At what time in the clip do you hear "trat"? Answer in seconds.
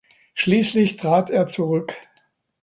0.97-1.29